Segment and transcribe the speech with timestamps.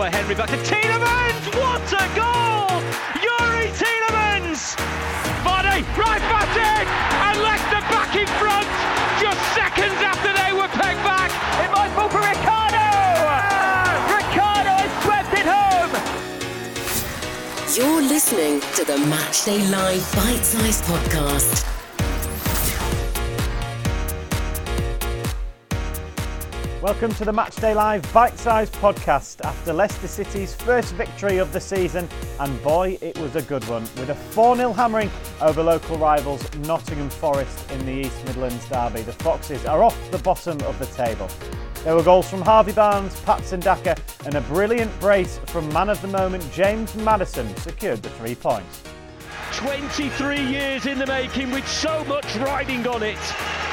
[0.00, 0.34] by Henry.
[0.34, 1.44] Back to Tielemans.
[1.60, 2.72] What a goal!
[3.20, 4.72] Youri Tielemans.
[5.44, 6.86] Vardy, right footed,
[7.26, 8.64] and Leicester back in front.
[9.20, 11.30] Just seconds after they were pegged back.
[11.64, 12.88] It might fall for Ricardo.
[14.16, 15.92] Ricardo has swept it home.
[17.76, 21.69] You're listening to the Matchday Live Bite Size Podcast.
[26.90, 31.60] Welcome to the Matchday Live Bite Size Podcast after Leicester City's first victory of the
[31.60, 32.08] season,
[32.40, 35.08] and boy, it was a good one, with a 4 0 hammering
[35.40, 39.02] over local rivals Nottingham Forest in the East Midlands Derby.
[39.02, 41.28] The Foxes are off the bottom of the table.
[41.84, 46.02] There were goals from Harvey Barnes, Patson Daka, and a brilliant brace from man of
[46.02, 48.82] the moment James Maddison secured the three points.
[49.52, 53.18] 23 years in the making with so much riding on it.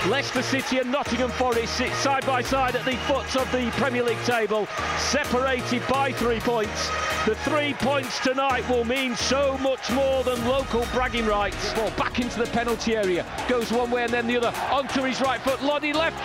[0.08, 4.04] Leicester City and Nottingham Forest sit side by side at the foot of the Premier
[4.04, 6.90] League table, separated by three points.
[7.26, 11.74] The three points tonight will mean so much more than local bragging rights.
[11.74, 15.20] Ball back into the penalty area, goes one way and then the other, onto his
[15.22, 16.18] right foot, Lodi left,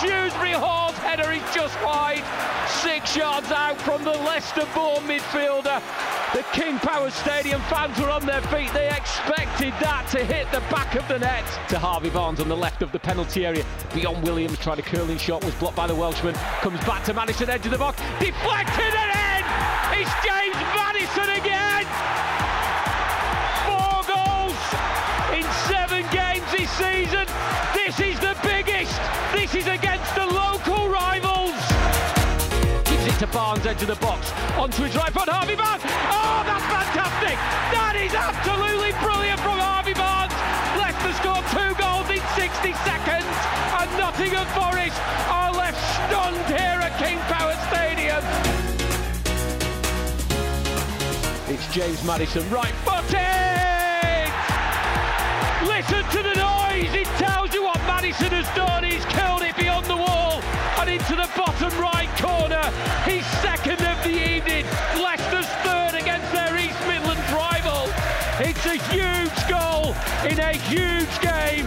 [0.00, 2.24] Dewsbury Hall's header is just wide.
[2.82, 5.80] Six yards out from the Leicester-born midfielder.
[6.32, 8.72] The King Power Stadium fans were on their feet.
[8.72, 11.44] They expected that to hit the back of the net.
[11.68, 13.64] To Harvey Barnes on the left of the penalty area.
[13.94, 16.34] Beyond Williams tried a curling shot, was blocked by the Welshman.
[16.60, 18.00] Comes back to Maddison, edge of the box.
[18.18, 20.02] Deflected and in!
[20.02, 22.23] It's James Maddison again!
[33.24, 34.32] To Barnes, edge of the box.
[34.52, 35.80] Onto his right foot, Harvey Barnes.
[36.12, 37.32] Oh, that's fantastic.
[37.72, 40.34] That is absolutely brilliant from Harvey Barnes.
[40.76, 43.32] Leicester scored two goals in 60 seconds.
[43.80, 45.00] And Nottingham Forest
[45.32, 48.20] are left stunned here at King Power Stadium.
[51.48, 53.24] It's James Maddison, right footed.
[55.64, 56.92] Listen to the noise.
[56.92, 58.84] It tells you what Maddison has done.
[58.84, 59.53] He's killed it
[62.24, 62.64] corner.
[63.04, 64.64] He's second of the evening.
[64.96, 67.92] Leicester's third against their East Midlands rival.
[68.40, 69.92] It's a huge goal
[70.24, 71.66] in a huge game.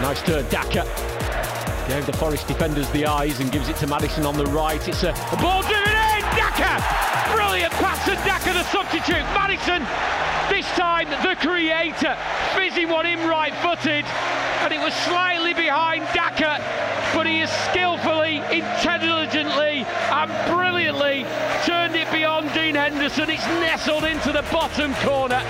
[0.00, 0.86] Nice turn, Daka.
[1.88, 4.86] Gave the Forest defenders the eyes and gives it to Maddison on the right.
[4.86, 6.22] It's a, a ball driven in.
[6.38, 6.78] Daka!
[7.34, 9.26] Brilliant pass and Daka the substitute.
[9.34, 9.82] Maddison,
[10.48, 12.16] this time the creator,
[12.54, 14.04] fizzing one in right footed.
[14.62, 16.62] And it was slightly behind Daka,
[17.14, 18.38] but he is skillfully,
[19.42, 21.26] intelligently, and brilliantly
[21.64, 23.30] turned it beyond Dean Henderson.
[23.30, 25.42] It's nestled into the bottom corner.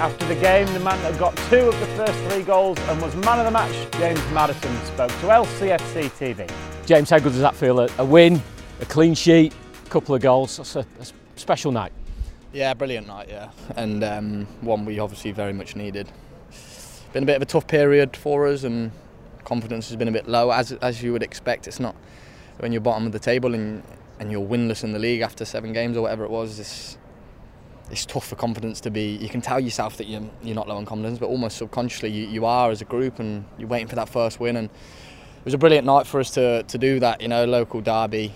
[0.00, 3.14] After the game, the man that got two of the first three goals and was
[3.16, 6.50] man of the match, James Maddison, spoke to LCFC TV.
[6.86, 7.80] James, how good does that feel?
[7.80, 8.40] A, a win,
[8.80, 9.52] a clean sheet,
[9.86, 10.56] a couple of goals.
[10.56, 11.06] That's a, a
[11.36, 11.92] special night.
[12.52, 13.50] Yeah, brilliant night, yeah.
[13.76, 16.10] And um, one we obviously very much needed.
[17.12, 18.90] Been a bit of a tough period for us and
[19.44, 21.66] confidence has been a bit low, as, as you would expect.
[21.66, 21.94] It's not
[22.58, 23.82] when you're bottom of the table and,
[24.18, 26.98] and you're winless in the league after seven games or whatever it was, it's,
[27.90, 29.16] it's tough for confidence to be.
[29.16, 32.26] You can tell yourself that you're, you're not low on confidence, but almost subconsciously you,
[32.26, 34.56] you are as a group and you're waiting for that first win.
[34.56, 37.80] And it was a brilliant night for us to, to do that, you know, local
[37.80, 38.34] derby,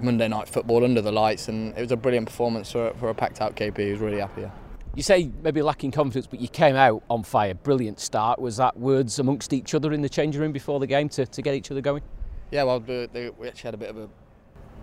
[0.00, 3.14] Monday night football under the lights, and it was a brilliant performance for, for a
[3.14, 3.78] packed out KP.
[3.78, 4.42] He was really happy.
[4.42, 4.50] Yeah.
[4.96, 7.54] You say maybe lacking confidence, but you came out on fire.
[7.54, 8.38] Brilliant start.
[8.38, 11.42] Was that words amongst each other in the changing room before the game to, to
[11.42, 12.02] get each other going?
[12.50, 14.08] Yeah, well, we actually had a bit of a,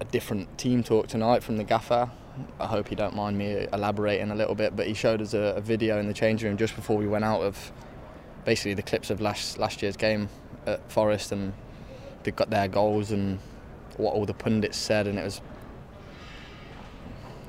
[0.01, 2.09] a different team talk tonight from the gaffer.
[2.59, 5.55] I hope you don't mind me elaborating a little bit, but he showed us a,
[5.55, 7.71] a video in the changing room just before we went out of
[8.43, 10.27] basically the clips of last last year's game
[10.65, 11.53] at Forest and
[12.23, 13.39] they got their goals and
[13.97, 15.41] what all the pundits said, and it was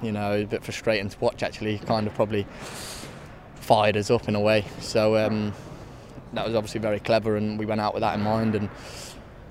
[0.02, 1.42] you know a bit frustrating to watch.
[1.42, 2.46] Actually, kind of probably
[3.54, 4.64] fired us up in a way.
[4.80, 5.52] So um,
[6.32, 8.68] that was obviously very clever, and we went out with that in mind and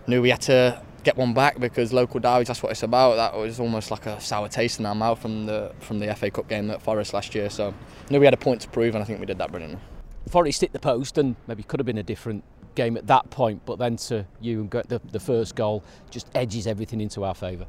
[0.07, 3.35] knew we had to get one back because local derbies that's what it's about that
[3.35, 6.47] was almost like a sour taste in our mouth from the from the FA Cup
[6.47, 7.73] game at Forest last year so
[8.09, 9.81] knew we had a point to prove and I think we did that brilliantly
[10.29, 12.43] Forest hit the post and maybe could have been a different
[12.75, 16.27] game at that point but then to you and get the, the first goal just
[16.35, 17.65] edges everything into our favour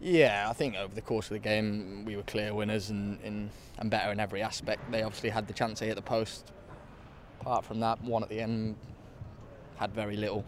[0.00, 3.50] yeah I think over the course of the game we were clear winners and, in,
[3.78, 6.52] and better in every aspect they obviously had the chance to hit the post
[7.40, 8.76] apart from that one at the end
[9.76, 10.44] had very little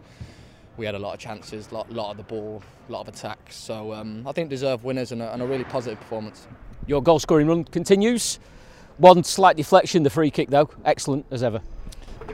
[0.81, 3.09] we had a lot of chances, a lot, lot of the ball, a lot of
[3.09, 3.55] attacks.
[3.55, 6.49] So um, I think deserved winners and a, and a really positive performance.
[6.87, 8.39] Your goal scoring run continues.
[8.97, 11.61] One slight deflection, the free kick though, excellent as ever.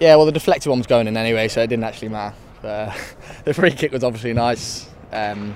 [0.00, 2.36] Yeah, well the deflected one was going in anyway, so it didn't actually matter.
[2.62, 2.96] Uh,
[3.44, 4.88] the free kick was obviously nice.
[5.12, 5.54] Um,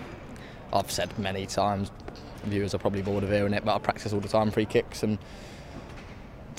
[0.72, 1.90] I've said many times,
[2.44, 5.02] viewers are probably bored of hearing it, but I practice all the time free kicks
[5.02, 5.18] and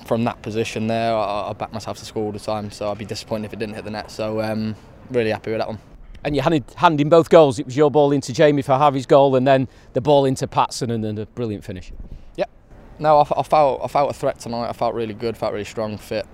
[0.06, 2.72] from that position there, I, I back myself to score all the time.
[2.72, 4.12] So I'd be disappointed if it didn't hit the net.
[4.12, 4.75] So um,
[5.10, 5.80] really happy with that one.
[6.24, 7.60] And you handed hand in both goals.
[7.60, 10.92] It was your ball into Jamie for Harvey's goal, and then the ball into Patson,
[10.92, 11.92] and then a brilliant finish.
[12.36, 12.50] Yep.
[13.00, 14.68] No, I, I felt I felt a threat tonight.
[14.68, 15.36] I felt really good.
[15.36, 16.28] Felt really strong, fit,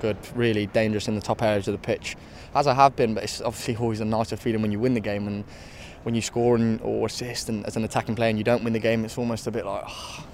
[0.00, 2.14] good, really dangerous in the top areas of the pitch,
[2.54, 3.14] as I have been.
[3.14, 5.44] But it's obviously always a nicer feeling when you win the game and
[6.06, 8.72] when you score and, or assist and as an attacking player and you don't win
[8.72, 9.04] the game.
[9.04, 9.82] It's almost a bit like.
[9.88, 10.24] Oh,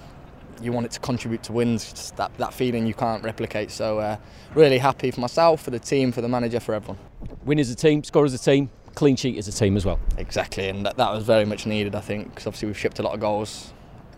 [0.61, 1.91] you want it to contribute to wins.
[1.91, 3.71] Just that, that feeling you can't replicate.
[3.71, 4.19] So uh,
[4.55, 6.99] really happy for myself, for the team, for the manager, for everyone.
[7.47, 9.99] Win as a team, score as a team, clean sheet as a team as well.
[10.19, 13.03] Exactly, and that, that was very much needed, I think, because obviously we've shipped a
[13.03, 13.73] lot of goals.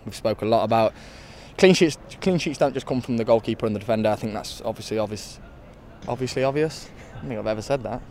[0.04, 0.92] We've spoken a lot about
[1.56, 1.96] clean sheets.
[2.20, 4.10] Clean sheets don't just come from the goalkeeper and the defender.
[4.10, 5.38] I think that's obviously obvious.
[6.08, 6.90] Obviously obvious.
[7.12, 8.02] I don't think I've ever said that.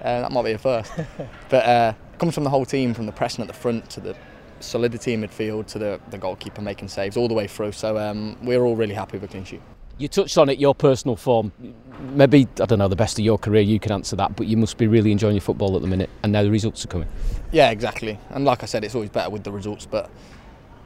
[0.00, 0.92] Uh, that might be a first,
[1.48, 4.14] but uh, comes from the whole team, from the pressing at the front to the
[4.60, 7.72] solidity in midfield to the, the goalkeeper making saves all the way through.
[7.72, 9.60] So um, we're all really happy with clean sheet.
[9.98, 11.50] You touched on it, your personal form.
[11.98, 14.56] Maybe, I don't know, the best of your career, you can answer that, but you
[14.56, 17.08] must be really enjoying your football at the minute, and now the results are coming.
[17.50, 18.20] Yeah, exactly.
[18.30, 20.08] And like I said, it's always better with the results, but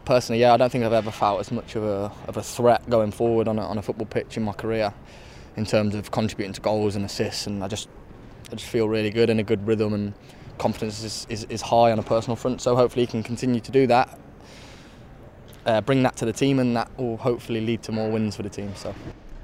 [0.07, 2.89] personally, yeah, I don't think I've ever felt as much of a, of a threat
[2.89, 4.95] going forward on a, on a football pitch in my career
[5.57, 7.91] in terms of contributing to goals and assists, and I just,
[8.51, 10.15] I just feel really good in a good rhythm and
[10.59, 12.61] confidence is, is, is high on a personal front.
[12.61, 14.19] So hopefully he can continue to do that,
[15.65, 18.43] uh, bring that to the team, and that will hopefully lead to more wins for
[18.43, 18.75] the team.
[18.75, 18.95] So.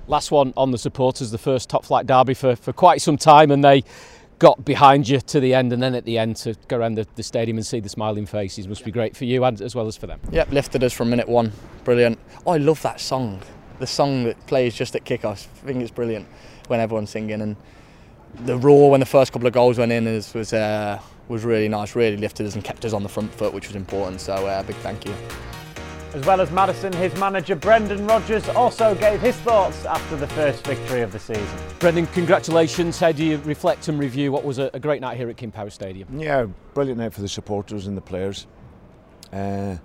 [0.09, 3.51] Last one on the supporters, the first top flight derby for, for quite some time,
[3.51, 3.85] and they
[4.39, 7.07] got behind you to the end, and then at the end to go around the,
[7.15, 9.87] the stadium and see the smiling faces must be great for you and as well
[9.87, 10.19] as for them.
[10.33, 11.53] Yep, lifted us from minute one.
[11.85, 12.19] Brilliant.
[12.45, 13.41] Oh, I love that song.
[13.79, 15.47] The song that plays just at kickoff.
[15.63, 16.27] I think it's brilliant
[16.67, 17.57] when everyone's singing and
[18.45, 20.99] the roar when the first couple of goals went in is, was uh,
[21.29, 21.95] was really nice.
[21.95, 24.21] Really lifted us and kept us on the front foot, which was important.
[24.21, 25.15] So uh, big thank you.
[26.15, 30.67] As well as Maddison, his manager Brendan Rodgers also gave his thoughts after the first
[30.67, 31.47] victory of the season.
[31.79, 32.99] Brendan, congratulations.
[32.99, 35.51] How do you reflect and review what was a, a great night here at King
[35.51, 36.21] Power Stadium?
[36.21, 38.47] Yeah, brilliant night for the supporters and the players.
[39.33, 39.79] Uh,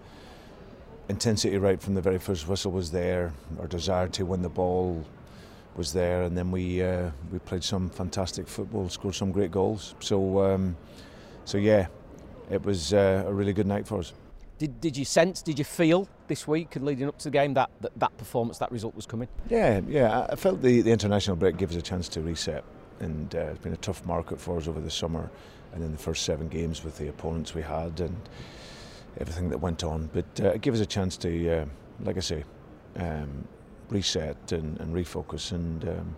[1.07, 3.31] intensity right from the very first whistle was there.
[3.59, 5.05] Our desire to win the ball
[5.77, 9.95] was there, and then we uh, we played some fantastic football, scored some great goals.
[10.00, 10.75] So um,
[11.45, 11.88] so yeah,
[12.50, 14.13] it was uh, a really good night for us.
[14.57, 17.53] Did, did you sense, did you feel this week and leading up to the game
[17.53, 19.27] that, that that performance, that result was coming?
[19.50, 20.25] Yeah, yeah.
[20.31, 22.63] I felt the, the international break gives us a chance to reset,
[23.00, 25.29] and uh, it's been a tough market for us over the summer,
[25.74, 28.18] and in the first seven games with the opponents we had and
[29.19, 30.09] everything that went on.
[30.12, 31.65] But uh, it gave us a chance to, uh,
[32.03, 32.44] like I say,
[32.95, 33.47] um,
[33.89, 35.88] reset and, and refocus and.
[35.88, 36.16] Um,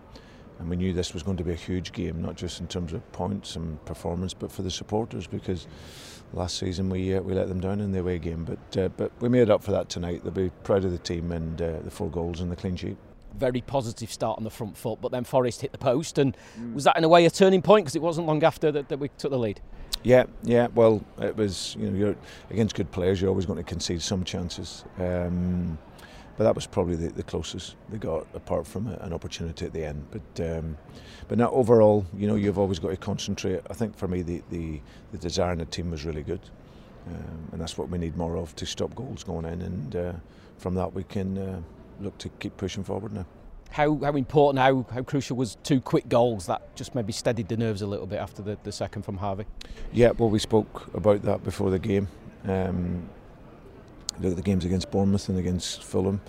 [0.60, 2.92] and we knew this was going to be a huge game, not just in terms
[2.92, 5.68] of points and performance, but for the supporters because
[6.34, 8.46] last season we uh, we let them down in the away game.
[8.46, 10.24] But uh, but we made up for that tonight.
[10.24, 12.98] They'll be proud of the team and uh, the four goals and the clean sheet.
[13.38, 16.74] Very positive start on the front foot, but then Forest hit the post, and mm.
[16.74, 19.00] was that in a way a turning point because it wasn't long after that, that
[19.00, 19.62] we took the lead.
[20.04, 20.68] Yeah, yeah.
[20.76, 21.76] Well, it was.
[21.80, 22.16] You know, you're
[22.50, 23.22] against good players.
[23.22, 24.84] You're always going to concede some chances.
[24.98, 25.78] Um,
[26.40, 29.74] but that was probably the, the closest they got, apart from a, an opportunity at
[29.74, 30.06] the end.
[30.10, 30.78] But um,
[31.28, 33.60] but now overall, you know, you've always got to concentrate.
[33.70, 34.80] I think for me, the the,
[35.12, 36.40] the desire in the team was really good,
[37.08, 39.62] um, and that's what we need more of to stop goals going in.
[39.62, 40.14] And uh,
[40.58, 41.62] from that, we can uh,
[42.00, 43.26] look to keep pushing forward now.
[43.72, 47.58] How, how important, how, how crucial was two quick goals that just maybe steadied the
[47.58, 49.46] nerves a little bit after the, the second from Harvey?
[49.92, 52.08] Yeah, well, we spoke about that before the game.
[52.48, 53.10] Um,
[54.20, 56.22] look at the games against Bournemouth and against Fulham.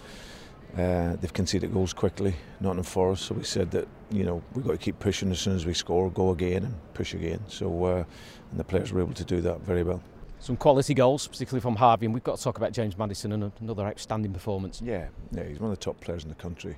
[0.76, 2.30] Uh, they've conceded goals quickly,
[2.60, 3.24] not Nottingham Forest.
[3.24, 5.74] So we said that you know we've got to keep pushing as soon as we
[5.74, 7.40] score, go again and push again.
[7.48, 8.04] So uh,
[8.50, 10.02] and the players were able to do that very well.
[10.38, 13.52] Some quality goals, particularly from Harvey, and we've got to talk about James Maddison and
[13.60, 14.80] another outstanding performance.
[14.82, 16.76] Yeah, yeah, he's one of the top players in the country.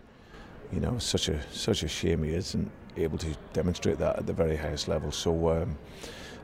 [0.73, 4.33] You know, such a such a shame he isn't able to demonstrate that at the
[4.33, 5.13] very highest level.
[5.13, 5.51] So.
[5.51, 5.79] Um,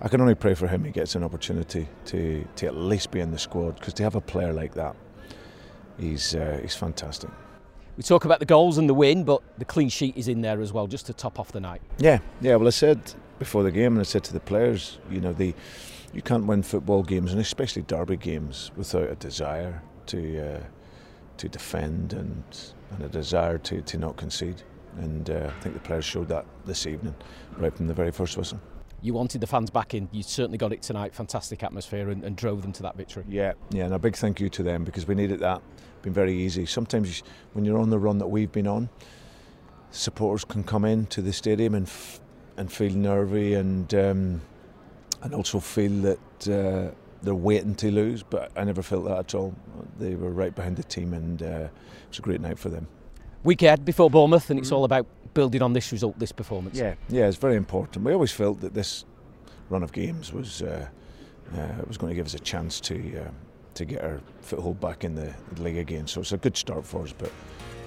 [0.00, 3.20] I can only pray for him he gets an opportunity to, to at least be
[3.20, 4.94] in the squad because to have a player like that,
[5.98, 7.30] he's, uh, he's fantastic.
[7.96, 10.60] We talk about the goals and the win, but the clean sheet is in there
[10.60, 11.82] as well, just to top off the night.
[11.98, 12.54] Yeah, yeah.
[12.54, 13.00] Well, I said
[13.40, 15.52] before the game, and I said to the players, you know, the
[16.14, 20.62] you can't win football games, and especially derby games, without a desire to uh,
[21.38, 22.44] to defend and
[22.92, 24.62] and a desire to, to not concede.
[24.98, 27.16] And uh, I think the players showed that this evening,
[27.56, 28.60] right from the very first whistle
[29.00, 30.08] you wanted the fans back in.
[30.12, 31.14] You certainly got it tonight.
[31.14, 33.24] Fantastic atmosphere and, and, drove them to that victory.
[33.28, 35.62] Yeah, yeah, and a big thank you to them because we needed that.
[35.76, 36.66] It's been very easy.
[36.66, 38.88] Sometimes when you're on the run that we've been on,
[39.90, 42.20] supporters can come in to the stadium and f-
[42.56, 44.40] and feel nervy and um,
[45.22, 48.22] and also feel that uh, they're waiting to lose.
[48.22, 49.54] But I never felt that at all.
[49.98, 51.70] They were right behind the team, and uh, it
[52.08, 52.88] was a great night for them.
[53.44, 56.76] Week ahead before Bournemouth, and it's all about building on this result, this performance.
[56.76, 58.04] Yeah, yeah, it's very important.
[58.04, 59.04] We always felt that this
[59.70, 60.88] run of games was uh,
[61.56, 63.30] uh, was going to give us a chance to uh,
[63.74, 66.06] to get our foothold back in the, the league again.
[66.06, 67.30] So it's a good start for us, but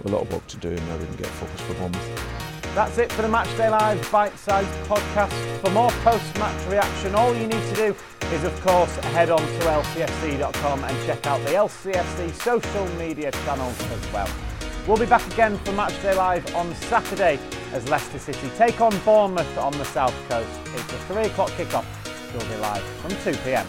[0.05, 2.51] a lot of work to do, and now we can get focused for Bournemouth.
[2.73, 5.33] That's it for the Matchday Live bite-sized podcast.
[5.59, 7.95] For more post-match reaction, all you need to do
[8.31, 13.77] is, of course, head on to lcfc.com and check out the LCFC social media channels
[13.81, 14.29] as well.
[14.87, 17.39] We'll be back again for Matchday Live on Saturday
[17.71, 20.49] as Leicester City take on Bournemouth on the south coast.
[20.73, 21.85] It's a three o'clock kickoff.
[22.33, 23.67] We'll be live from 2 pm.